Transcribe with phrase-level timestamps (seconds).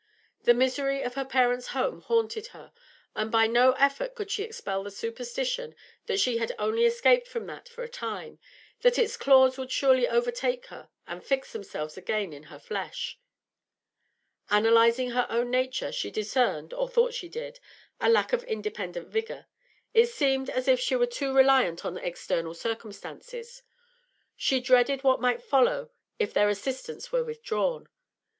[0.45, 2.73] The misery of her parents' home haunted her,
[3.15, 5.75] and by no effort could she expel the superstition
[6.07, 8.39] that she had only escaped from that for a time,
[8.81, 13.19] that its claws would surely overtake her and fix themselves again in her flesh.
[14.49, 17.59] Analysing her own nature, she discerned, or thought she did,
[17.99, 19.45] a lack of independent vigour;
[19.93, 23.61] it seemed as if she were too reliant on external circumstances;
[24.35, 27.87] she dreaded what might follow if their assistance were withdrawn.